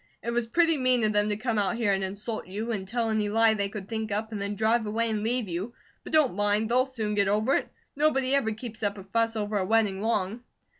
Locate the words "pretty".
0.47-0.77